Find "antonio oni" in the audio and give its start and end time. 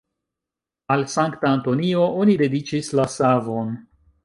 1.59-2.39